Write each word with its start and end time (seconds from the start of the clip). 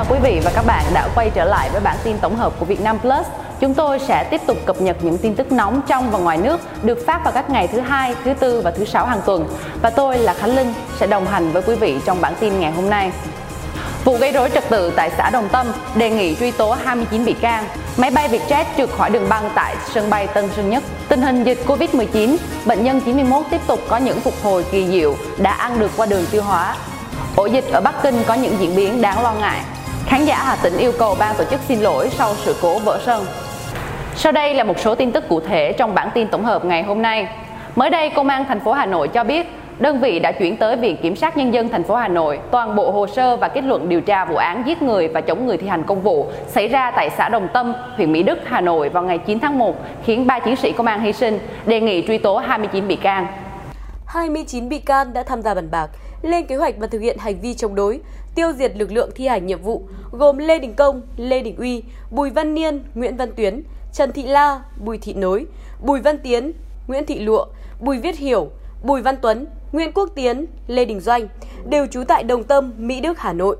chào 0.00 0.12
quý 0.12 0.18
vị 0.22 0.40
và 0.44 0.50
các 0.54 0.66
bạn 0.66 0.84
đã 0.94 1.08
quay 1.14 1.30
trở 1.34 1.44
lại 1.44 1.70
với 1.72 1.80
bản 1.80 1.96
tin 2.04 2.18
tổng 2.18 2.36
hợp 2.36 2.52
của 2.58 2.64
Việt 2.64 2.80
Nam 2.80 2.98
Plus. 2.98 3.26
Chúng 3.60 3.74
tôi 3.74 3.98
sẽ 3.98 4.24
tiếp 4.24 4.40
tục 4.46 4.56
cập 4.66 4.80
nhật 4.80 4.96
những 5.04 5.18
tin 5.18 5.34
tức 5.34 5.52
nóng 5.52 5.80
trong 5.88 6.10
và 6.10 6.18
ngoài 6.18 6.36
nước 6.36 6.60
được 6.82 7.06
phát 7.06 7.24
vào 7.24 7.32
các 7.32 7.50
ngày 7.50 7.66
thứ 7.66 7.80
hai, 7.80 8.14
thứ 8.24 8.34
tư 8.34 8.60
và 8.60 8.70
thứ 8.70 8.84
sáu 8.84 9.06
hàng 9.06 9.20
tuần. 9.26 9.48
Và 9.82 9.90
tôi 9.90 10.18
là 10.18 10.34
Khánh 10.34 10.56
Linh 10.56 10.74
sẽ 11.00 11.06
đồng 11.06 11.26
hành 11.26 11.52
với 11.52 11.62
quý 11.62 11.74
vị 11.74 11.96
trong 12.04 12.20
bản 12.20 12.34
tin 12.40 12.60
ngày 12.60 12.72
hôm 12.72 12.90
nay. 12.90 13.12
Vụ 14.04 14.16
gây 14.16 14.32
rối 14.32 14.50
trật 14.50 14.68
tự 14.68 14.92
tại 14.96 15.10
xã 15.16 15.30
Đồng 15.30 15.48
Tâm 15.48 15.66
đề 15.94 16.10
nghị 16.10 16.34
truy 16.34 16.50
tố 16.50 16.72
29 16.72 17.24
bị 17.24 17.32
can. 17.32 17.64
Máy 17.96 18.10
bay 18.10 18.28
Vietjet 18.28 18.64
trượt 18.76 18.90
khỏi 18.96 19.10
đường 19.10 19.28
băng 19.28 19.50
tại 19.54 19.76
sân 19.94 20.10
bay 20.10 20.26
Tân 20.26 20.48
Sơn 20.56 20.70
Nhất. 20.70 20.82
Tình 21.08 21.22
hình 21.22 21.44
dịch 21.44 21.58
Covid-19, 21.66 22.36
bệnh 22.64 22.84
nhân 22.84 23.00
91 23.00 23.42
tiếp 23.50 23.60
tục 23.66 23.80
có 23.88 23.96
những 23.96 24.20
phục 24.20 24.34
hồi 24.42 24.64
kỳ 24.70 24.88
diệu 24.88 25.16
đã 25.38 25.50
ăn 25.50 25.80
được 25.80 25.90
qua 25.96 26.06
đường 26.06 26.24
tiêu 26.30 26.42
hóa. 26.42 26.76
Ổ 27.36 27.46
dịch 27.46 27.64
ở 27.72 27.80
Bắc 27.80 27.94
Kinh 28.02 28.22
có 28.26 28.34
những 28.34 28.56
diễn 28.60 28.76
biến 28.76 29.02
đáng 29.02 29.22
lo 29.22 29.32
ngại. 29.32 29.60
Khán 30.06 30.24
giả 30.24 30.36
Hà 30.36 30.56
Tĩnh 30.56 30.78
yêu 30.78 30.92
cầu 30.98 31.16
ban 31.18 31.34
tổ 31.38 31.44
chức 31.44 31.60
xin 31.60 31.80
lỗi 31.80 32.08
sau 32.10 32.34
sự 32.34 32.56
cố 32.62 32.78
vỡ 32.78 32.98
sân. 33.06 33.24
Sau 34.14 34.32
đây 34.32 34.54
là 34.54 34.64
một 34.64 34.78
số 34.78 34.94
tin 34.94 35.12
tức 35.12 35.28
cụ 35.28 35.40
thể 35.40 35.72
trong 35.72 35.94
bản 35.94 36.08
tin 36.14 36.28
tổng 36.28 36.44
hợp 36.44 36.64
ngày 36.64 36.82
hôm 36.82 37.02
nay. 37.02 37.28
Mới 37.76 37.90
đây, 37.90 38.10
Công 38.10 38.28
an 38.28 38.44
thành 38.44 38.60
phố 38.60 38.72
Hà 38.72 38.86
Nội 38.86 39.08
cho 39.08 39.24
biết 39.24 39.46
đơn 39.78 40.00
vị 40.00 40.18
đã 40.18 40.32
chuyển 40.32 40.56
tới 40.56 40.76
Viện 40.76 40.96
Kiểm 40.96 41.16
sát 41.16 41.36
Nhân 41.36 41.54
dân 41.54 41.68
thành 41.68 41.82
phố 41.82 41.94
Hà 41.94 42.08
Nội 42.08 42.40
toàn 42.50 42.76
bộ 42.76 42.90
hồ 42.90 43.06
sơ 43.06 43.36
và 43.36 43.48
kết 43.48 43.64
luận 43.64 43.88
điều 43.88 44.00
tra 44.00 44.24
vụ 44.24 44.36
án 44.36 44.62
giết 44.66 44.82
người 44.82 45.08
và 45.08 45.20
chống 45.20 45.46
người 45.46 45.56
thi 45.56 45.68
hành 45.68 45.82
công 45.82 46.02
vụ 46.02 46.26
xảy 46.46 46.68
ra 46.68 46.90
tại 46.90 47.10
xã 47.10 47.28
Đồng 47.28 47.48
Tâm, 47.52 47.72
huyện 47.96 48.12
Mỹ 48.12 48.22
Đức, 48.22 48.38
Hà 48.44 48.60
Nội 48.60 48.88
vào 48.88 49.02
ngày 49.02 49.18
9 49.18 49.40
tháng 49.40 49.58
1, 49.58 49.76
khiến 50.04 50.26
3 50.26 50.38
chiến 50.38 50.56
sĩ 50.56 50.72
công 50.72 50.86
an 50.86 51.00
hy 51.00 51.12
sinh, 51.12 51.38
đề 51.66 51.80
nghị 51.80 52.06
truy 52.06 52.18
tố 52.18 52.36
29 52.36 52.88
bị 52.88 52.96
can. 52.96 53.26
29 54.10 54.68
bị 54.68 54.78
can 54.78 55.12
đã 55.12 55.22
tham 55.22 55.42
gia 55.42 55.54
bàn 55.54 55.70
bạc, 55.70 55.90
lên 56.22 56.46
kế 56.46 56.56
hoạch 56.56 56.74
và 56.78 56.86
thực 56.86 56.98
hiện 56.98 57.18
hành 57.18 57.40
vi 57.40 57.54
chống 57.54 57.74
đối, 57.74 58.00
tiêu 58.34 58.52
diệt 58.52 58.76
lực 58.76 58.92
lượng 58.92 59.10
thi 59.14 59.26
hành 59.26 59.46
nhiệm 59.46 59.62
vụ 59.62 59.82
gồm 60.12 60.38
Lê 60.38 60.58
Đình 60.58 60.74
Công, 60.74 61.02
Lê 61.16 61.42
Đình 61.42 61.56
Uy, 61.56 61.82
Bùi 62.10 62.30
Văn 62.30 62.54
Niên, 62.54 62.84
Nguyễn 62.94 63.16
Văn 63.16 63.32
Tuyến, 63.36 63.62
Trần 63.92 64.12
Thị 64.12 64.22
La, 64.22 64.62
Bùi 64.84 64.98
Thị 64.98 65.14
Nối, 65.14 65.46
Bùi 65.80 66.00
Văn 66.00 66.18
Tiến, 66.18 66.52
Nguyễn 66.86 67.06
Thị 67.06 67.18
Lụa, 67.18 67.44
Bùi 67.80 67.98
Viết 67.98 68.18
Hiểu, 68.18 68.50
Bùi 68.82 69.02
Văn 69.02 69.16
Tuấn, 69.22 69.46
Nguyễn 69.72 69.92
Quốc 69.92 70.08
Tiến, 70.14 70.46
Lê 70.66 70.84
Đình 70.84 71.00
Doanh 71.00 71.28
đều 71.68 71.86
trú 71.86 72.04
tại 72.04 72.22
Đồng 72.22 72.44
Tâm, 72.44 72.72
Mỹ 72.76 73.00
Đức, 73.00 73.18
Hà 73.18 73.32
Nội. 73.32 73.56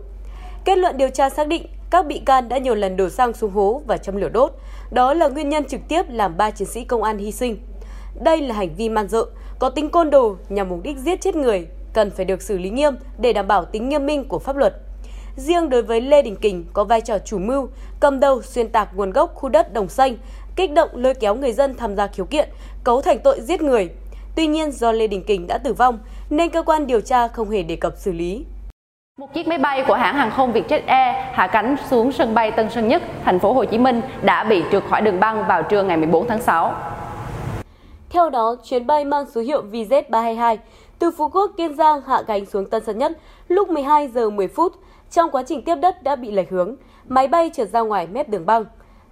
Kết 0.65 0.79
luận 0.79 0.97
điều 0.97 1.09
tra 1.09 1.31
xác 1.31 1.49
định 1.49 1.67
các 1.91 2.07
bị 2.07 2.19
can 2.19 2.49
đã 2.49 2.59
nhiều 2.59 2.75
lần 2.75 2.97
đổ 2.97 3.09
xăng 3.09 3.33
xuống 3.33 3.51
hố 3.51 3.83
và 3.87 3.97
châm 3.97 4.17
lửa 4.17 4.29
đốt. 4.29 4.53
Đó 4.91 5.15
là 5.15 5.29
nguyên 5.29 5.49
nhân 5.49 5.65
trực 5.65 5.81
tiếp 5.89 6.03
làm 6.09 6.37
ba 6.37 6.51
chiến 6.51 6.69
sĩ 6.69 6.85
công 6.85 7.03
an 7.03 7.19
hy 7.19 7.33
sinh. 7.33 7.59
Đây 8.21 8.41
là 8.41 8.55
hành 8.55 8.75
vi 8.77 8.89
man 8.89 9.09
dợ, 9.09 9.27
có 9.61 9.69
tính 9.69 9.91
côn 9.91 10.11
đồ 10.11 10.37
nhằm 10.49 10.69
mục 10.69 10.79
đích 10.83 10.99
giết 10.99 11.21
chết 11.21 11.37
người, 11.37 11.67
cần 11.93 12.11
phải 12.11 12.25
được 12.25 12.43
xử 12.43 12.59
lý 12.59 12.71
nghiêm 12.71 12.95
để 13.19 13.33
đảm 13.33 13.49
bảo 13.49 13.65
tính 13.65 13.89
nghiêm 13.89 14.07
minh 14.07 14.25
của 14.29 14.39
pháp 14.39 14.57
luật. 14.57 14.75
Riêng 15.37 15.69
đối 15.69 15.83
với 15.83 16.01
Lê 16.01 16.23
Đình 16.23 16.37
Kình 16.37 16.65
có 16.73 16.85
vai 16.85 17.01
trò 17.01 17.19
chủ 17.19 17.39
mưu, 17.39 17.69
cầm 18.01 18.21
đầu 18.21 18.43
xuyên 18.43 18.69
tạc 18.69 18.89
nguồn 18.95 19.11
gốc 19.11 19.35
khu 19.35 19.49
đất 19.49 19.73
Đồng 19.73 19.89
Xanh, 19.89 20.17
kích 20.57 20.73
động 20.73 20.89
lôi 20.95 21.15
kéo 21.15 21.35
người 21.35 21.53
dân 21.53 21.75
tham 21.75 21.97
gia 21.97 22.07
khiếu 22.07 22.27
kiện, 22.27 22.49
cấu 22.85 23.01
thành 23.01 23.19
tội 23.19 23.41
giết 23.41 23.63
người. 23.63 23.89
Tuy 24.37 24.47
nhiên 24.47 24.73
do 24.73 24.93
Lê 24.93 25.07
Đình 25.07 25.25
Kình 25.25 25.47
đã 25.47 25.59
tử 25.59 25.73
vong 25.73 25.99
nên 26.31 26.51
cơ 26.51 26.63
quan 26.63 26.87
điều 26.87 27.01
tra 27.01 27.29
không 27.29 27.51
hề 27.51 27.63
đề 27.63 27.77
cập 27.77 27.93
xử 27.97 28.13
lý. 28.13 28.45
Một 29.19 29.35
chiếc 29.35 29.49
máy 29.49 29.59
bay 29.59 29.85
của 29.89 29.95
hãng 29.95 30.15
hàng 30.15 30.31
không 30.31 30.53
Vietjet 30.53 30.81
Air 30.87 31.17
hạ 31.33 31.47
cánh 31.47 31.77
xuống 31.91 32.13
sân 32.13 32.35
bay 32.35 32.51
Tân 32.51 32.71
Sơn 32.71 32.89
Nhất, 32.89 33.03
thành 33.25 33.39
phố 33.39 33.53
Hồ 33.53 33.65
Chí 33.65 33.79
Minh 33.79 34.01
đã 34.23 34.45
bị 34.45 34.63
trượt 34.73 34.83
khỏi 34.91 35.01
đường 35.01 35.21
băng 35.21 35.47
vào 35.47 35.63
trưa 35.63 35.83
ngày 35.83 35.97
14 35.97 36.29
tháng 36.29 36.43
6. 36.43 36.75
Theo 38.11 38.31
đó, 38.31 38.57
chuyến 38.65 38.87
bay 38.87 39.05
mang 39.05 39.25
số 39.31 39.41
hiệu 39.41 39.63
VZ322 39.73 40.57
từ 40.99 41.11
Phú 41.11 41.29
Quốc, 41.29 41.51
Kiên 41.57 41.77
Giang 41.77 42.01
hạ 42.01 42.23
cánh 42.27 42.47
xuống 42.47 42.71
Tân 42.71 42.85
Sơn 42.85 42.99
Nhất 42.99 43.19
lúc 43.49 43.69
12 43.69 44.09
giờ 44.09 44.31
10 44.31 44.49
phút. 44.49 44.73
Trong 45.11 45.31
quá 45.31 45.43
trình 45.43 45.63
tiếp 45.63 45.77
đất 45.77 46.03
đã 46.03 46.17
bị 46.17 46.31
lệch 46.31 46.51
hướng, 46.51 46.77
máy 47.09 47.29
bay 47.29 47.51
trượt 47.55 47.69
ra 47.69 47.81
ngoài 47.81 48.07
mép 48.07 48.29
đường 48.29 48.47
băng. 48.47 48.65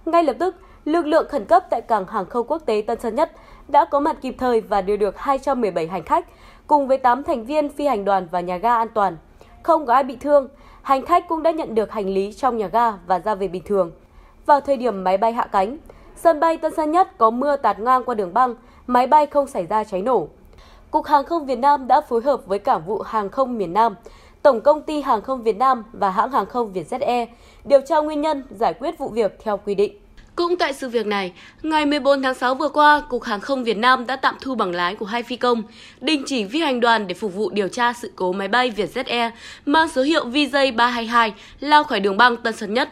Ngay 0.05 0.23
lập 0.23 0.35
tức, 0.39 0.55
lực 0.85 1.05
lượng 1.05 1.25
khẩn 1.29 1.45
cấp 1.45 1.63
tại 1.69 1.81
cảng 1.81 2.07
hàng 2.07 2.25
không 2.25 2.47
quốc 2.47 2.61
tế 2.65 2.83
Tân 2.87 2.99
Sơn 2.99 3.15
Nhất 3.15 3.31
đã 3.67 3.85
có 3.85 3.99
mặt 3.99 4.17
kịp 4.21 4.35
thời 4.37 4.61
và 4.61 4.81
đưa 4.81 4.97
được 4.97 5.17
217 5.17 5.87
hành 5.87 6.03
khách 6.03 6.25
cùng 6.67 6.87
với 6.87 6.97
8 6.97 7.23
thành 7.23 7.45
viên 7.45 7.69
phi 7.69 7.85
hành 7.85 8.05
đoàn 8.05 8.27
vào 8.31 8.41
nhà 8.41 8.57
ga 8.57 8.75
an 8.75 8.87
toàn. 8.93 9.17
Không 9.63 9.85
có 9.85 9.93
ai 9.93 10.03
bị 10.03 10.15
thương, 10.15 10.47
hành 10.81 11.05
khách 11.05 11.27
cũng 11.27 11.43
đã 11.43 11.51
nhận 11.51 11.75
được 11.75 11.91
hành 11.91 12.09
lý 12.09 12.33
trong 12.33 12.57
nhà 12.57 12.67
ga 12.67 12.91
và 12.91 13.19
ra 13.19 13.35
về 13.35 13.47
bình 13.47 13.63
thường. 13.65 13.91
Vào 14.45 14.61
thời 14.61 14.77
điểm 14.77 15.03
máy 15.03 15.17
bay 15.17 15.31
hạ 15.31 15.47
cánh, 15.51 15.77
sân 16.23 16.39
bay 16.39 16.57
Tân 16.57 16.73
Sơn 16.75 16.91
Nhất 16.91 17.17
có 17.17 17.29
mưa 17.29 17.55
tạt 17.55 17.79
ngang 17.79 18.03
qua 18.03 18.15
đường 18.15 18.33
băng, 18.33 18.55
máy 18.87 19.07
bay 19.07 19.25
không 19.25 19.47
xảy 19.47 19.65
ra 19.65 19.83
cháy 19.83 20.01
nổ. 20.01 20.27
Cục 20.91 21.05
Hàng 21.05 21.25
không 21.25 21.45
Việt 21.45 21.59
Nam 21.59 21.87
đã 21.87 22.01
phối 22.01 22.21
hợp 22.21 22.45
với 22.45 22.59
Cảng 22.59 22.85
vụ 22.85 23.01
Hàng 23.01 23.29
không 23.29 23.57
miền 23.57 23.73
Nam, 23.73 23.95
Tổng 24.41 24.61
công 24.61 24.81
ty 24.81 25.01
Hàng 25.01 25.21
không 25.21 25.43
Việt 25.43 25.57
Nam 25.57 25.83
và 25.93 26.09
hãng 26.09 26.31
hàng 26.31 26.45
không 26.45 26.73
Vietjet 26.73 27.05
Air 27.05 27.29
điều 27.65 27.81
tra 27.81 27.99
nguyên 27.99 28.21
nhân, 28.21 28.43
giải 28.49 28.73
quyết 28.73 28.97
vụ 28.97 29.09
việc 29.09 29.39
theo 29.43 29.57
quy 29.57 29.75
định. 29.75 29.97
Cũng 30.35 30.57
tại 30.57 30.73
sự 30.73 30.89
việc 30.89 31.05
này, 31.05 31.33
ngày 31.63 31.85
14 31.85 32.21
tháng 32.21 32.33
6 32.33 32.55
vừa 32.55 32.69
qua, 32.69 33.01
Cục 33.09 33.23
Hàng 33.23 33.39
không 33.39 33.63
Việt 33.63 33.77
Nam 33.77 34.07
đã 34.07 34.15
tạm 34.15 34.35
thu 34.41 34.55
bằng 34.55 34.71
lái 34.71 34.95
của 34.95 35.05
hai 35.05 35.23
phi 35.23 35.35
công, 35.35 35.63
đình 36.01 36.23
chỉ 36.25 36.45
phi 36.45 36.61
hành 36.61 36.79
đoàn 36.79 37.07
để 37.07 37.13
phục 37.15 37.33
vụ 37.33 37.49
điều 37.49 37.67
tra 37.67 37.93
sự 37.93 38.11
cố 38.15 38.31
máy 38.31 38.47
bay 38.47 38.71
Vietjet 38.71 39.03
Air 39.07 39.33
mang 39.65 39.89
số 39.89 40.01
hiệu 40.01 40.25
VJ322 40.25 41.31
lao 41.59 41.83
khỏi 41.83 41.99
đường 41.99 42.17
băng 42.17 42.37
Tân 42.37 42.53
Sơn 42.53 42.73
Nhất. 42.73 42.89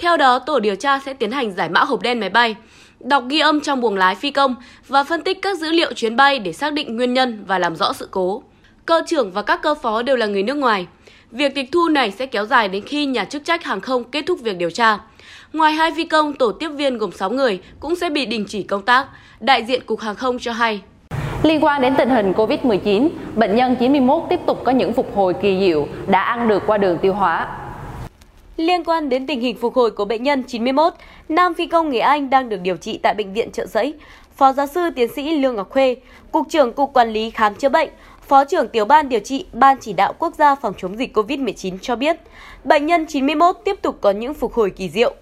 Theo 0.00 0.16
đó, 0.16 0.38
tổ 0.38 0.60
điều 0.60 0.76
tra 0.76 0.98
sẽ 0.98 1.14
tiến 1.14 1.30
hành 1.30 1.52
giải 1.52 1.68
mã 1.68 1.84
hộp 1.84 2.02
đen 2.02 2.20
máy 2.20 2.30
bay, 2.30 2.56
đọc 3.00 3.24
ghi 3.28 3.40
âm 3.40 3.60
trong 3.60 3.80
buồng 3.80 3.96
lái 3.96 4.14
phi 4.14 4.30
công 4.30 4.54
và 4.88 5.04
phân 5.04 5.22
tích 5.22 5.42
các 5.42 5.58
dữ 5.58 5.70
liệu 5.70 5.92
chuyến 5.92 6.16
bay 6.16 6.38
để 6.38 6.52
xác 6.52 6.72
định 6.72 6.96
nguyên 6.96 7.14
nhân 7.14 7.44
và 7.46 7.58
làm 7.58 7.76
rõ 7.76 7.92
sự 7.92 8.08
cố. 8.10 8.42
Cơ 8.86 9.02
trưởng 9.06 9.32
và 9.32 9.42
các 9.42 9.62
cơ 9.62 9.74
phó 9.74 10.02
đều 10.02 10.16
là 10.16 10.26
người 10.26 10.42
nước 10.42 10.54
ngoài. 10.54 10.86
Việc 11.30 11.54
tịch 11.54 11.68
thu 11.72 11.88
này 11.88 12.10
sẽ 12.10 12.26
kéo 12.26 12.46
dài 12.46 12.68
đến 12.68 12.82
khi 12.86 13.06
nhà 13.06 13.24
chức 13.24 13.44
trách 13.44 13.64
hàng 13.64 13.80
không 13.80 14.04
kết 14.04 14.24
thúc 14.26 14.40
việc 14.40 14.56
điều 14.56 14.70
tra. 14.70 14.98
Ngoài 15.52 15.72
hai 15.72 15.90
phi 15.96 16.04
công, 16.04 16.32
tổ 16.32 16.52
tiếp 16.52 16.68
viên 16.68 16.98
gồm 16.98 17.12
6 17.12 17.30
người 17.30 17.60
cũng 17.80 17.96
sẽ 17.96 18.10
bị 18.10 18.26
đình 18.26 18.44
chỉ 18.48 18.62
công 18.62 18.82
tác, 18.82 19.06
đại 19.40 19.64
diện 19.64 19.82
Cục 19.86 20.00
Hàng 20.00 20.14
không 20.14 20.38
cho 20.38 20.52
hay. 20.52 20.80
Liên 21.42 21.64
quan 21.64 21.82
đến 21.82 21.94
tình 21.98 22.10
hình 22.10 22.32
COVID-19, 22.32 23.08
bệnh 23.34 23.56
nhân 23.56 23.76
91 23.80 24.22
tiếp 24.30 24.40
tục 24.46 24.62
có 24.64 24.72
những 24.72 24.92
phục 24.92 25.16
hồi 25.16 25.34
kỳ 25.42 25.60
diệu 25.60 25.88
đã 26.06 26.20
ăn 26.20 26.48
được 26.48 26.62
qua 26.66 26.78
đường 26.78 26.98
tiêu 26.98 27.14
hóa. 27.14 27.48
Liên 28.60 28.84
quan 28.84 29.08
đến 29.08 29.26
tình 29.26 29.40
hình 29.40 29.56
phục 29.56 29.74
hồi 29.74 29.90
của 29.90 30.04
bệnh 30.04 30.22
nhân 30.22 30.42
91, 30.42 30.92
nam 31.28 31.54
phi 31.54 31.66
công 31.66 31.88
người 31.88 32.00
Anh 32.00 32.30
đang 32.30 32.48
được 32.48 32.60
điều 32.60 32.76
trị 32.76 32.98
tại 33.02 33.14
bệnh 33.14 33.32
viện 33.32 33.52
Trợ 33.52 33.66
Giấy. 33.66 33.94
Phó 34.36 34.52
giáo 34.52 34.66
sư 34.66 34.90
tiến 34.96 35.08
sĩ 35.16 35.30
Lương 35.36 35.56
Ngọc 35.56 35.70
Khuê, 35.70 35.96
Cục 36.32 36.46
trưởng 36.48 36.72
Cục 36.72 36.92
Quản 36.92 37.10
lý 37.10 37.30
Khám 37.30 37.54
chữa 37.54 37.68
bệnh, 37.68 37.88
Phó 38.28 38.44
trưởng 38.44 38.68
Tiểu 38.68 38.84
ban 38.84 39.08
Điều 39.08 39.20
trị 39.20 39.46
Ban 39.52 39.76
Chỉ 39.80 39.92
đạo 39.92 40.14
Quốc 40.18 40.34
gia 40.34 40.54
phòng 40.54 40.74
chống 40.78 40.98
dịch 40.98 41.16
COVID-19 41.16 41.78
cho 41.82 41.96
biết, 41.96 42.16
bệnh 42.64 42.86
nhân 42.86 43.06
91 43.06 43.56
tiếp 43.64 43.82
tục 43.82 43.98
có 44.00 44.10
những 44.10 44.34
phục 44.34 44.54
hồi 44.54 44.70
kỳ 44.70 44.88
diệu. 44.88 45.14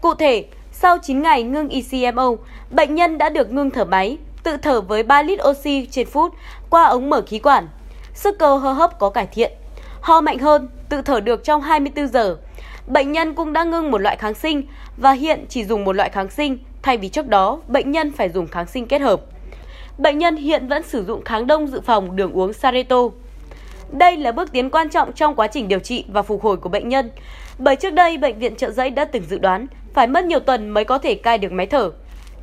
Cụ 0.00 0.14
thể, 0.14 0.44
sau 0.72 0.98
9 1.02 1.22
ngày 1.22 1.42
ngưng 1.42 1.68
ECMO, 1.68 2.30
bệnh 2.70 2.94
nhân 2.94 3.18
đã 3.18 3.28
được 3.28 3.52
ngưng 3.52 3.70
thở 3.70 3.84
máy, 3.84 4.18
tự 4.42 4.56
thở 4.56 4.80
với 4.80 5.02
3 5.02 5.22
lít 5.22 5.40
oxy 5.48 5.86
trên 5.90 6.06
phút 6.06 6.34
qua 6.70 6.84
ống 6.84 7.10
mở 7.10 7.22
khí 7.26 7.38
quản. 7.38 7.68
Sức 8.14 8.38
cơ 8.38 8.56
hô 8.56 8.72
hấp 8.72 8.98
có 8.98 9.10
cải 9.10 9.26
thiện. 9.26 9.52
Ho 10.00 10.20
mạnh 10.20 10.38
hơn, 10.38 10.68
tự 10.88 11.02
thở 11.02 11.20
được 11.20 11.44
trong 11.44 11.62
24 11.62 12.08
giờ. 12.08 12.36
Bệnh 12.86 13.12
nhân 13.12 13.34
cũng 13.34 13.52
đã 13.52 13.64
ngưng 13.64 13.90
một 13.90 13.98
loại 13.98 14.16
kháng 14.16 14.34
sinh 14.34 14.62
và 14.96 15.12
hiện 15.12 15.44
chỉ 15.48 15.64
dùng 15.64 15.84
một 15.84 15.92
loại 15.92 16.10
kháng 16.10 16.30
sinh 16.30 16.58
thay 16.82 16.96
vì 16.96 17.08
trước 17.08 17.28
đó 17.28 17.60
bệnh 17.68 17.90
nhân 17.90 18.12
phải 18.12 18.28
dùng 18.28 18.46
kháng 18.46 18.66
sinh 18.66 18.86
kết 18.86 19.00
hợp. 19.00 19.20
Bệnh 19.98 20.18
nhân 20.18 20.36
hiện 20.36 20.68
vẫn 20.68 20.82
sử 20.82 21.04
dụng 21.04 21.24
kháng 21.24 21.46
đông 21.46 21.66
dự 21.66 21.80
phòng 21.80 22.16
đường 22.16 22.32
uống 22.32 22.52
Sareto. 22.52 22.96
Đây 23.92 24.16
là 24.16 24.32
bước 24.32 24.52
tiến 24.52 24.70
quan 24.70 24.88
trọng 24.88 25.12
trong 25.12 25.34
quá 25.34 25.46
trình 25.46 25.68
điều 25.68 25.78
trị 25.78 26.04
và 26.08 26.22
phục 26.22 26.42
hồi 26.42 26.56
của 26.56 26.68
bệnh 26.68 26.88
nhân, 26.88 27.10
bởi 27.58 27.76
trước 27.76 27.90
đây 27.90 28.18
bệnh 28.18 28.38
viện 28.38 28.56
Trợ 28.56 28.70
Giấy 28.70 28.90
đã 28.90 29.04
từng 29.04 29.24
dự 29.28 29.38
đoán 29.38 29.66
phải 29.94 30.06
mất 30.06 30.24
nhiều 30.24 30.40
tuần 30.40 30.70
mới 30.70 30.84
có 30.84 30.98
thể 30.98 31.14
cai 31.14 31.38
được 31.38 31.52
máy 31.52 31.66
thở. 31.66 31.90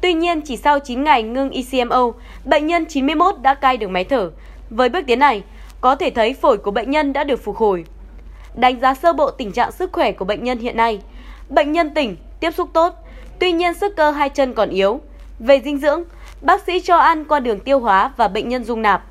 Tuy 0.02 0.14
nhiên, 0.14 0.42
chỉ 0.42 0.58
sau 0.58 0.80
9 0.80 1.04
ngày 1.04 1.24
ngưng 1.24 1.50
ECMO, 1.50 2.12
bệnh 2.46 2.68
nhân 2.68 2.86
91 2.86 3.36
đã 3.42 3.54
cai 3.54 3.78
được 3.78 3.90
máy 3.90 4.04
thở. 4.04 4.32
Với 4.70 4.90
bước 4.90 5.02
tiến 5.08 5.20
này, 5.20 5.44
có 5.86 5.96
thể 5.96 6.10
thấy 6.10 6.34
phổi 6.34 6.58
của 6.58 6.72
bệnh 6.72 6.92
nhân 6.92 7.14
đã 7.14 7.24
được 7.24 7.44
phục 7.44 7.56
hồi. 7.56 7.86
Đánh 8.56 8.80
giá 8.80 8.94
sơ 8.94 9.14
bộ 9.14 9.32
tình 9.32 9.52
trạng 9.52 9.72
sức 9.72 9.94
khỏe 9.94 10.12
của 10.12 10.26
bệnh 10.26 10.44
nhân 10.44 10.60
hiện 10.60 10.78
nay. 10.78 11.02
Bệnh 11.50 11.72
nhân 11.72 11.94
tỉnh, 11.94 12.16
tiếp 12.40 12.52
xúc 12.52 12.70
tốt, 12.74 12.94
tuy 13.40 13.52
nhiên 13.52 13.74
sức 13.74 13.96
cơ 13.96 14.12
hai 14.12 14.30
chân 14.30 14.54
còn 14.54 14.70
yếu. 14.70 15.00
Về 15.40 15.62
dinh 15.66 15.78
dưỡng, 15.78 16.04
bác 16.42 16.62
sĩ 16.62 16.80
cho 16.80 16.98
ăn 16.98 17.26
qua 17.26 17.40
đường 17.40 17.60
tiêu 17.60 17.80
hóa 17.80 18.12
và 18.18 18.28
bệnh 18.28 18.50
nhân 18.50 18.64
dung 18.64 18.82
nạp. 18.82 19.04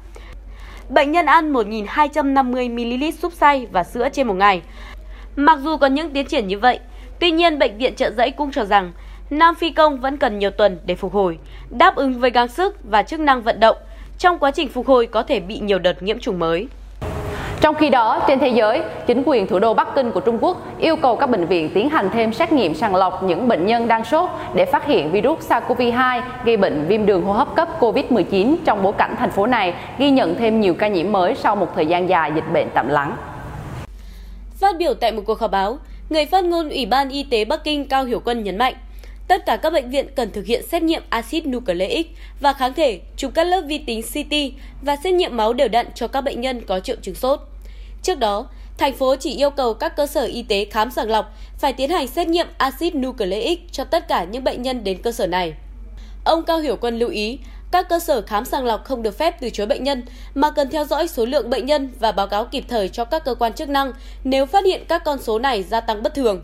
Bệnh 0.88 1.12
nhân 1.12 1.26
ăn 1.26 1.52
1.250ml 1.52 3.10
súp 3.10 3.32
xay 3.32 3.66
và 3.72 3.84
sữa 3.84 4.08
trên 4.12 4.26
một 4.26 4.34
ngày. 4.34 4.62
Mặc 5.36 5.58
dù 5.62 5.76
có 5.76 5.86
những 5.86 6.10
tiến 6.10 6.26
triển 6.26 6.48
như 6.48 6.58
vậy, 6.58 6.78
tuy 7.18 7.30
nhiên 7.30 7.58
bệnh 7.58 7.78
viện 7.78 7.94
trợ 7.94 8.10
giấy 8.10 8.30
cũng 8.30 8.50
cho 8.52 8.64
rằng 8.64 8.92
Nam 9.30 9.54
Phi 9.54 9.70
Công 9.70 10.00
vẫn 10.00 10.16
cần 10.16 10.38
nhiều 10.38 10.50
tuần 10.50 10.78
để 10.86 10.94
phục 10.94 11.12
hồi, 11.12 11.38
đáp 11.70 11.96
ứng 11.96 12.20
với 12.20 12.30
gắng 12.30 12.48
sức 12.48 12.76
và 12.84 13.02
chức 13.02 13.20
năng 13.20 13.42
vận 13.42 13.60
động. 13.60 13.76
Trong 14.19 14.38
quá 14.38 14.50
trình 14.50 14.69
phục 14.69 14.87
hồi 14.87 15.06
có 15.06 15.22
thể 15.22 15.40
bị 15.40 15.58
nhiều 15.58 15.78
đợt 15.78 16.02
nhiễm 16.02 16.19
trùng 16.19 16.38
mới. 16.38 16.69
Trong 17.61 17.75
khi 17.75 17.90
đó, 17.90 18.25
trên 18.28 18.38
thế 18.38 18.49
giới, 18.49 18.82
chính 19.06 19.22
quyền 19.26 19.46
thủ 19.46 19.58
đô 19.58 19.75
Bắc 19.75 19.94
Kinh 19.94 20.11
của 20.11 20.20
Trung 20.20 20.38
Quốc 20.40 20.62
yêu 20.78 20.96
cầu 20.96 21.16
các 21.16 21.31
bệnh 21.31 21.46
viện 21.46 21.70
tiến 21.75 21.90
hành 21.90 22.11
thêm 22.12 22.32
xét 22.32 22.52
nghiệm 22.52 22.75
sàng 22.75 22.94
lọc 22.94 23.22
những 23.22 23.49
bệnh 23.49 23.66
nhân 23.66 23.88
đang 23.88 24.05
sốt 24.05 24.31
để 24.55 24.64
phát 24.64 24.87
hiện 24.87 25.12
virus 25.12 25.50
SARS-CoV-2 25.50 26.20
gây 26.44 26.56
bệnh 26.56 26.84
viêm 26.88 27.06
đường 27.06 27.22
hô 27.22 27.32
hấp 27.32 27.55
cấp 27.56 27.69
COVID-19 27.81 28.56
trong 28.64 28.82
bối 28.82 28.93
cảnh 28.99 29.14
thành 29.19 29.31
phố 29.31 29.46
này 29.46 29.75
ghi 29.99 30.11
nhận 30.11 30.34
thêm 30.34 30.60
nhiều 30.60 30.75
ca 30.75 30.88
nhiễm 30.88 31.12
mới 31.12 31.34
sau 31.34 31.56
một 31.56 31.69
thời 31.75 31.87
gian 31.87 32.08
dài 32.08 32.32
dịch 32.34 32.52
bệnh 32.52 32.69
tạm 32.75 32.88
lắng. 32.88 33.17
Phát 34.60 34.76
biểu 34.78 34.94
tại 34.94 35.12
một 35.12 35.22
cuộc 35.26 35.40
họp 35.40 35.50
báo, 35.50 35.78
Người 36.10 36.26
phát 36.26 36.44
ngôn 36.44 36.69
Ủy 36.69 36.87
ban 36.87 37.08
Y 37.08 37.22
tế 37.22 37.44
Bắc 37.44 37.64
Kinh 37.64 37.88
Cao 37.88 38.05
Hiểu 38.05 38.20
Quân 38.25 38.44
nhấn 38.44 38.58
mạnh, 38.58 38.75
tất 39.28 39.46
cả 39.46 39.56
các 39.56 39.72
bệnh 39.72 39.90
viện 39.90 40.06
cần 40.16 40.30
thực 40.30 40.46
hiện 40.46 40.62
xét 40.68 40.82
nghiệm 40.82 41.02
axit 41.08 41.46
nucleic 41.46 42.06
và 42.40 42.52
kháng 42.52 42.74
thể, 42.74 43.00
chụp 43.16 43.30
các 43.34 43.44
lớp 43.44 43.60
vi 43.60 43.78
tính 43.78 44.02
CT 44.02 44.34
và 44.82 44.96
xét 44.96 45.14
nghiệm 45.14 45.36
máu 45.36 45.52
đều 45.52 45.68
đặn 45.68 45.86
cho 45.94 46.08
các 46.08 46.20
bệnh 46.20 46.40
nhân 46.40 46.60
có 46.66 46.80
triệu 46.80 46.96
chứng 47.02 47.14
sốt. 47.14 47.40
Trước 48.02 48.18
đó, 48.18 48.48
thành 48.78 48.92
phố 48.92 49.16
chỉ 49.16 49.36
yêu 49.36 49.50
cầu 49.50 49.74
các 49.74 49.96
cơ 49.96 50.06
sở 50.06 50.24
y 50.24 50.42
tế 50.42 50.64
khám 50.64 50.90
sàng 50.90 51.10
lọc 51.10 51.32
phải 51.58 51.72
tiến 51.72 51.90
hành 51.90 52.08
xét 52.08 52.28
nghiệm 52.28 52.46
axit 52.58 52.94
nucleic 52.94 53.72
cho 53.72 53.84
tất 53.84 54.08
cả 54.08 54.24
những 54.24 54.44
bệnh 54.44 54.62
nhân 54.62 54.84
đến 54.84 55.02
cơ 55.02 55.12
sở 55.12 55.26
này. 55.26 55.54
Ông 56.24 56.44
Cao 56.44 56.58
Hiểu 56.58 56.76
Quân 56.76 56.98
lưu 56.98 57.08
ý, 57.08 57.38
các 57.70 57.88
cơ 57.88 57.98
sở 57.98 58.22
khám 58.22 58.44
sàng 58.44 58.64
lọc 58.64 58.84
không 58.84 59.02
được 59.02 59.18
phép 59.18 59.40
từ 59.40 59.50
chối 59.50 59.66
bệnh 59.66 59.84
nhân 59.84 60.02
mà 60.34 60.50
cần 60.50 60.70
theo 60.70 60.84
dõi 60.84 61.08
số 61.08 61.24
lượng 61.24 61.50
bệnh 61.50 61.66
nhân 61.66 61.90
và 62.00 62.12
báo 62.12 62.26
cáo 62.26 62.44
kịp 62.44 62.64
thời 62.68 62.88
cho 62.88 63.04
các 63.04 63.24
cơ 63.24 63.34
quan 63.34 63.52
chức 63.52 63.68
năng 63.68 63.92
nếu 64.24 64.46
phát 64.46 64.64
hiện 64.64 64.84
các 64.88 65.04
con 65.04 65.22
số 65.22 65.38
này 65.38 65.62
gia 65.62 65.80
tăng 65.80 66.02
bất 66.02 66.14
thường. 66.14 66.42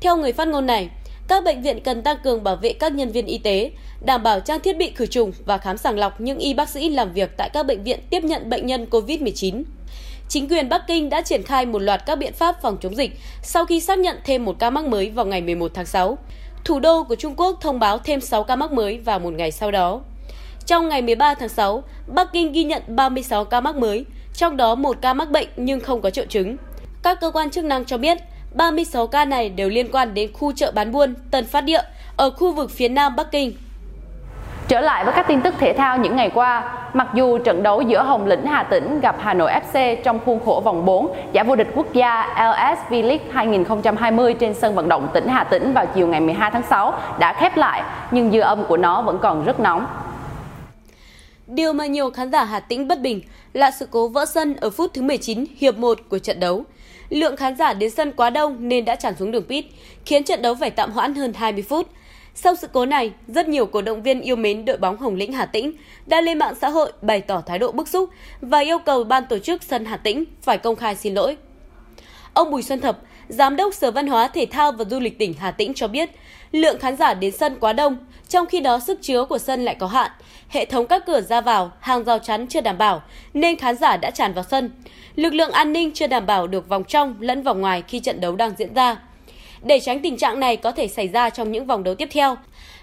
Theo 0.00 0.16
người 0.16 0.32
phát 0.32 0.48
ngôn 0.48 0.66
này, 0.66 0.88
các 1.28 1.44
bệnh 1.44 1.62
viện 1.62 1.80
cần 1.80 2.02
tăng 2.02 2.16
cường 2.24 2.44
bảo 2.44 2.56
vệ 2.56 2.72
các 2.72 2.92
nhân 2.92 3.12
viên 3.12 3.26
y 3.26 3.38
tế, 3.38 3.70
đảm 4.00 4.22
bảo 4.22 4.40
trang 4.40 4.60
thiết 4.60 4.76
bị 4.76 4.92
khử 4.94 5.06
trùng 5.06 5.32
và 5.44 5.58
khám 5.58 5.78
sàng 5.78 5.98
lọc 5.98 6.20
những 6.20 6.38
y 6.38 6.54
bác 6.54 6.68
sĩ 6.68 6.88
làm 6.88 7.12
việc 7.12 7.30
tại 7.36 7.50
các 7.52 7.66
bệnh 7.66 7.82
viện 7.82 8.00
tiếp 8.10 8.24
nhận 8.24 8.50
bệnh 8.50 8.66
nhân 8.66 8.86
COVID-19. 8.90 9.62
Chính 10.28 10.48
quyền 10.48 10.68
Bắc 10.68 10.82
Kinh 10.86 11.10
đã 11.10 11.22
triển 11.22 11.42
khai 11.42 11.66
một 11.66 11.78
loạt 11.78 12.06
các 12.06 12.18
biện 12.18 12.32
pháp 12.32 12.62
phòng 12.62 12.76
chống 12.80 12.96
dịch 12.96 13.10
sau 13.42 13.64
khi 13.64 13.80
xác 13.80 13.98
nhận 13.98 14.16
thêm 14.24 14.44
một 14.44 14.58
ca 14.58 14.70
mắc 14.70 14.84
mới 14.84 15.10
vào 15.10 15.26
ngày 15.26 15.40
11 15.40 15.70
tháng 15.74 15.86
6. 15.86 16.18
Thủ 16.64 16.80
đô 16.80 17.04
của 17.04 17.14
Trung 17.14 17.34
Quốc 17.36 17.58
thông 17.60 17.78
báo 17.78 17.98
thêm 17.98 18.20
6 18.20 18.44
ca 18.44 18.56
mắc 18.56 18.72
mới 18.72 18.98
vào 18.98 19.18
một 19.18 19.32
ngày 19.32 19.50
sau 19.50 19.70
đó. 19.70 20.00
Trong 20.66 20.88
ngày 20.88 21.02
13 21.02 21.34
tháng 21.34 21.48
6, 21.48 21.82
Bắc 22.06 22.32
Kinh 22.32 22.52
ghi 22.52 22.64
nhận 22.64 22.82
36 22.86 23.44
ca 23.44 23.60
mắc 23.60 23.76
mới, 23.76 24.04
trong 24.34 24.56
đó 24.56 24.74
một 24.74 24.96
ca 25.00 25.14
mắc 25.14 25.30
bệnh 25.30 25.48
nhưng 25.56 25.80
không 25.80 26.00
có 26.00 26.10
triệu 26.10 26.26
chứng. 26.28 26.56
Các 27.02 27.20
cơ 27.20 27.30
quan 27.30 27.50
chức 27.50 27.64
năng 27.64 27.84
cho 27.84 27.98
biết 27.98 28.18
36 28.54 29.06
ca 29.06 29.24
này 29.24 29.48
đều 29.48 29.68
liên 29.68 29.88
quan 29.92 30.14
đến 30.14 30.30
khu 30.32 30.52
chợ 30.52 30.72
bán 30.74 30.92
buôn 30.92 31.14
Tân 31.30 31.46
Phát 31.46 31.60
Địa 31.60 31.80
ở 32.16 32.30
khu 32.30 32.52
vực 32.52 32.70
phía 32.70 32.88
nam 32.88 33.16
Bắc 33.16 33.30
Kinh. 33.30 33.52
Trở 34.68 34.80
lại 34.80 35.04
với 35.04 35.14
các 35.14 35.26
tin 35.28 35.40
tức 35.40 35.54
thể 35.58 35.72
thao 35.72 35.98
những 35.98 36.16
ngày 36.16 36.30
qua, 36.30 36.72
mặc 36.92 37.08
dù 37.14 37.38
trận 37.38 37.62
đấu 37.62 37.80
giữa 37.80 38.02
Hồng 38.02 38.26
Lĩnh 38.26 38.46
Hà 38.46 38.62
Tĩnh 38.62 39.00
gặp 39.00 39.16
Hà 39.20 39.34
Nội 39.34 39.52
FC 39.52 39.96
trong 40.02 40.20
khuôn 40.24 40.40
khổ 40.44 40.62
vòng 40.64 40.84
4 40.84 41.16
giải 41.32 41.44
vô 41.44 41.56
địch 41.56 41.68
quốc 41.74 41.92
gia 41.92 42.26
LSV 42.26 42.92
League 42.92 43.24
2020 43.30 44.34
trên 44.34 44.54
sân 44.54 44.74
vận 44.74 44.88
động 44.88 45.08
tỉnh 45.14 45.28
Hà 45.28 45.44
Tĩnh 45.44 45.72
vào 45.74 45.86
chiều 45.94 46.06
ngày 46.06 46.20
12 46.20 46.50
tháng 46.50 46.62
6 46.70 46.94
đã 47.18 47.32
khép 47.32 47.56
lại, 47.56 47.82
nhưng 48.10 48.30
dư 48.30 48.40
âm 48.40 48.64
của 48.64 48.76
nó 48.76 49.02
vẫn 49.02 49.18
còn 49.22 49.44
rất 49.44 49.60
nóng. 49.60 49.86
Điều 51.46 51.72
mà 51.72 51.86
nhiều 51.86 52.10
khán 52.10 52.32
giả 52.32 52.44
Hà 52.44 52.60
Tĩnh 52.60 52.88
bất 52.88 53.00
bình 53.00 53.20
là 53.52 53.70
sự 53.70 53.88
cố 53.90 54.08
vỡ 54.08 54.24
sân 54.26 54.56
ở 54.56 54.70
phút 54.70 54.90
thứ 54.94 55.02
19 55.02 55.44
hiệp 55.56 55.76
1 55.76 55.98
của 56.08 56.18
trận 56.18 56.40
đấu. 56.40 56.64
Lượng 57.10 57.36
khán 57.36 57.56
giả 57.56 57.74
đến 57.74 57.90
sân 57.90 58.12
quá 58.12 58.30
đông 58.30 58.68
nên 58.68 58.84
đã 58.84 58.96
tràn 58.96 59.14
xuống 59.18 59.30
đường 59.30 59.44
pit, 59.48 59.64
khiến 60.06 60.24
trận 60.24 60.42
đấu 60.42 60.54
phải 60.54 60.70
tạm 60.70 60.90
hoãn 60.90 61.14
hơn 61.14 61.32
20 61.34 61.62
phút. 61.62 61.88
Sau 62.34 62.54
sự 62.54 62.68
cố 62.72 62.86
này, 62.86 63.12
rất 63.28 63.48
nhiều 63.48 63.66
cổ 63.66 63.82
động 63.82 64.02
viên 64.02 64.20
yêu 64.20 64.36
mến 64.36 64.64
đội 64.64 64.76
bóng 64.76 64.96
Hồng 64.96 65.14
Lĩnh 65.14 65.32
Hà 65.32 65.46
Tĩnh 65.46 65.72
đã 66.06 66.20
lên 66.20 66.38
mạng 66.38 66.54
xã 66.60 66.68
hội 66.68 66.92
bày 67.02 67.20
tỏ 67.20 67.42
thái 67.46 67.58
độ 67.58 67.72
bức 67.72 67.88
xúc 67.88 68.10
và 68.40 68.58
yêu 68.58 68.78
cầu 68.78 69.04
ban 69.04 69.24
tổ 69.28 69.38
chức 69.38 69.62
sân 69.62 69.84
Hà 69.84 69.96
Tĩnh 69.96 70.24
phải 70.42 70.58
công 70.58 70.76
khai 70.76 70.94
xin 70.94 71.14
lỗi. 71.14 71.36
Ông 72.34 72.50
Bùi 72.50 72.62
Xuân 72.62 72.80
Thập, 72.80 72.98
Giám 73.28 73.56
đốc 73.56 73.74
Sở 73.74 73.90
Văn 73.90 74.06
hóa 74.06 74.28
Thể 74.28 74.46
thao 74.46 74.72
và 74.72 74.84
Du 74.84 75.00
lịch 75.00 75.18
tỉnh 75.18 75.34
Hà 75.38 75.50
Tĩnh 75.50 75.74
cho 75.74 75.88
biết, 75.88 76.10
lượng 76.52 76.78
khán 76.78 76.96
giả 76.96 77.14
đến 77.14 77.32
sân 77.32 77.56
quá 77.60 77.72
đông, 77.72 77.96
trong 78.28 78.46
khi 78.46 78.60
đó 78.60 78.78
sức 78.78 78.98
chứa 79.02 79.24
của 79.24 79.38
sân 79.38 79.64
lại 79.64 79.74
có 79.74 79.86
hạn, 79.86 80.10
hệ 80.48 80.64
thống 80.64 80.86
các 80.86 81.06
cửa 81.06 81.20
ra 81.20 81.40
vào, 81.40 81.72
hàng 81.80 82.04
rào 82.04 82.18
chắn 82.18 82.46
chưa 82.46 82.60
đảm 82.60 82.78
bảo, 82.78 83.02
nên 83.34 83.56
khán 83.56 83.76
giả 83.76 83.96
đã 83.96 84.10
tràn 84.10 84.32
vào 84.32 84.44
sân. 84.50 84.70
Lực 85.16 85.34
lượng 85.34 85.50
an 85.50 85.72
ninh 85.72 85.90
chưa 85.94 86.06
đảm 86.06 86.26
bảo 86.26 86.46
được 86.46 86.68
vòng 86.68 86.84
trong 86.84 87.16
lẫn 87.20 87.42
vòng 87.42 87.60
ngoài 87.60 87.82
khi 87.88 88.00
trận 88.00 88.20
đấu 88.20 88.36
đang 88.36 88.52
diễn 88.58 88.74
ra. 88.74 88.96
Để 89.62 89.80
tránh 89.80 90.00
tình 90.00 90.16
trạng 90.16 90.40
này 90.40 90.56
có 90.56 90.72
thể 90.72 90.88
xảy 90.88 91.08
ra 91.08 91.30
trong 91.30 91.52
những 91.52 91.66
vòng 91.66 91.84
đấu 91.84 91.94
tiếp 91.94 92.08
theo, 92.12 92.36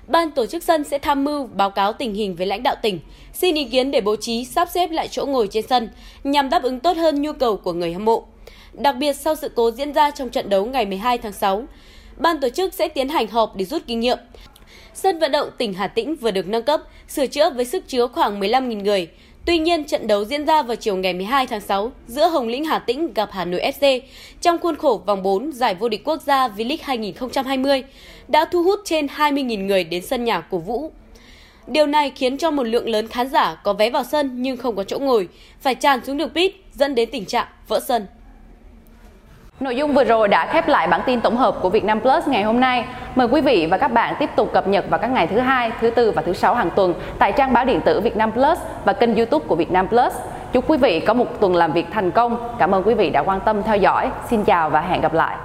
Ban 0.07 0.31
tổ 0.31 0.45
chức 0.45 0.63
sân 0.63 0.83
sẽ 0.83 0.97
tham 0.97 1.23
mưu 1.23 1.47
báo 1.47 1.69
cáo 1.69 1.93
tình 1.93 2.13
hình 2.13 2.35
với 2.35 2.47
lãnh 2.47 2.63
đạo 2.63 2.75
tỉnh, 2.81 2.99
xin 3.33 3.55
ý 3.55 3.65
kiến 3.65 3.91
để 3.91 4.01
bố 4.01 4.15
trí 4.15 4.45
sắp 4.45 4.69
xếp 4.73 4.91
lại 4.91 5.07
chỗ 5.07 5.25
ngồi 5.25 5.47
trên 5.51 5.67
sân 5.67 5.89
nhằm 6.23 6.49
đáp 6.49 6.63
ứng 6.63 6.79
tốt 6.79 6.97
hơn 6.97 7.21
nhu 7.21 7.33
cầu 7.33 7.57
của 7.57 7.73
người 7.73 7.93
hâm 7.93 8.05
mộ. 8.05 8.25
Đặc 8.73 8.95
biệt 8.99 9.13
sau 9.13 9.35
sự 9.35 9.49
cố 9.55 9.71
diễn 9.71 9.93
ra 9.93 10.11
trong 10.11 10.29
trận 10.29 10.49
đấu 10.49 10.65
ngày 10.65 10.85
12 10.85 11.17
tháng 11.17 11.33
6, 11.33 11.63
ban 12.17 12.39
tổ 12.39 12.49
chức 12.49 12.73
sẽ 12.73 12.87
tiến 12.87 13.09
hành 13.09 13.27
họp 13.27 13.55
để 13.55 13.65
rút 13.65 13.81
kinh 13.87 13.99
nghiệm. 13.99 14.17
Sân 14.93 15.19
vận 15.19 15.31
động 15.31 15.49
tỉnh 15.57 15.73
Hà 15.73 15.87
Tĩnh 15.87 16.15
vừa 16.15 16.31
được 16.31 16.47
nâng 16.47 16.63
cấp, 16.63 16.81
sửa 17.07 17.27
chữa 17.27 17.49
với 17.49 17.65
sức 17.65 17.87
chứa 17.87 18.07
khoảng 18.07 18.39
15.000 18.39 18.83
người. 18.83 19.09
Tuy 19.45 19.57
nhiên, 19.57 19.83
trận 19.83 20.07
đấu 20.07 20.25
diễn 20.25 20.45
ra 20.45 20.61
vào 20.61 20.75
chiều 20.75 20.95
ngày 20.95 21.13
12 21.13 21.47
tháng 21.47 21.61
6 21.61 21.91
giữa 22.07 22.27
Hồng 22.27 22.47
Lĩnh 22.47 22.65
Hà 22.65 22.79
Tĩnh 22.79 23.13
gặp 23.13 23.29
Hà 23.31 23.45
Nội 23.45 23.61
FC 23.79 24.01
trong 24.41 24.57
khuôn 24.57 24.75
khổ 24.75 25.01
vòng 25.05 25.23
4 25.23 25.51
giải 25.51 25.75
vô 25.75 25.89
địch 25.89 26.03
quốc 26.05 26.21
gia 26.21 26.47
V-League 26.47 26.77
2020 26.81 27.83
đã 28.27 28.45
thu 28.45 28.63
hút 28.63 28.79
trên 28.85 29.05
20.000 29.05 29.65
người 29.65 29.83
đến 29.83 30.05
sân 30.05 30.23
nhà 30.23 30.41
cổ 30.41 30.57
vũ. 30.57 30.91
Điều 31.67 31.87
này 31.87 32.11
khiến 32.15 32.37
cho 32.37 32.51
một 32.51 32.63
lượng 32.63 32.89
lớn 32.89 33.07
khán 33.07 33.29
giả 33.29 33.55
có 33.63 33.73
vé 33.73 33.89
vào 33.89 34.03
sân 34.03 34.41
nhưng 34.41 34.57
không 34.57 34.75
có 34.75 34.83
chỗ 34.83 34.99
ngồi, 34.99 35.27
phải 35.61 35.75
tràn 35.75 36.05
xuống 36.05 36.17
đường 36.17 36.29
pit 36.29 36.55
dẫn 36.73 36.95
đến 36.95 37.09
tình 37.11 37.25
trạng 37.25 37.47
vỡ 37.67 37.79
sân. 37.87 38.05
Nội 39.61 39.75
dung 39.75 39.93
vừa 39.93 40.03
rồi 40.03 40.27
đã 40.27 40.45
khép 40.45 40.67
lại 40.67 40.87
bản 40.87 41.01
tin 41.05 41.21
tổng 41.21 41.37
hợp 41.37 41.55
của 41.61 41.69
Việt 41.69 41.83
Nam 41.83 41.99
Plus 42.01 42.27
ngày 42.27 42.43
hôm 42.43 42.59
nay. 42.59 42.85
Mời 43.15 43.27
quý 43.27 43.41
vị 43.41 43.67
và 43.71 43.77
các 43.77 43.87
bạn 43.87 44.15
tiếp 44.19 44.29
tục 44.35 44.49
cập 44.53 44.67
nhật 44.67 44.85
vào 44.89 44.99
các 44.99 45.07
ngày 45.07 45.27
thứ 45.27 45.39
hai, 45.39 45.71
thứ 45.81 45.89
tư 45.89 46.11
và 46.11 46.21
thứ 46.21 46.33
sáu 46.33 46.55
hàng 46.55 46.69
tuần 46.75 46.93
tại 47.19 47.31
trang 47.31 47.53
báo 47.53 47.65
điện 47.65 47.81
tử 47.81 48.01
Việt 48.01 48.17
Nam 48.17 48.31
Plus 48.31 48.59
và 48.85 48.93
kênh 48.93 49.15
YouTube 49.15 49.45
của 49.47 49.55
Việt 49.55 49.71
Nam 49.71 49.87
Plus. 49.87 50.13
Chúc 50.51 50.69
quý 50.69 50.77
vị 50.77 50.99
có 50.99 51.13
một 51.13 51.39
tuần 51.39 51.55
làm 51.55 51.71
việc 51.71 51.85
thành 51.91 52.11
công. 52.11 52.37
Cảm 52.59 52.75
ơn 52.75 52.83
quý 52.83 52.93
vị 52.93 53.09
đã 53.09 53.23
quan 53.23 53.39
tâm 53.39 53.63
theo 53.63 53.77
dõi. 53.77 54.11
Xin 54.29 54.43
chào 54.43 54.69
và 54.69 54.81
hẹn 54.81 55.01
gặp 55.01 55.13
lại. 55.13 55.35